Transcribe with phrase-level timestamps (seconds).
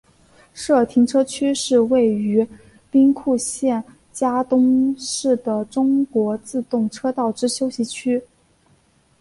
[0.55, 2.47] 社停车区是位于
[2.89, 8.19] 兵库县加东市的中国自动车道之休息区。